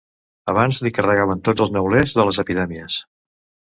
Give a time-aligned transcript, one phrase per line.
[0.53, 3.03] Abans li carregaven tots els neulers de les epidèmies.